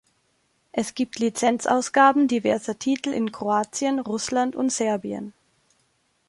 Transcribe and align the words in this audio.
Es 0.71 0.95
gibt 0.95 1.19
Lizenzausgaben 1.19 2.27
diverser 2.27 2.79
Titel 2.79 3.09
in 3.09 3.31
Kroatien, 3.31 3.99
Russland 3.99 4.55
und 4.55 4.71
Serbien. 4.71 5.31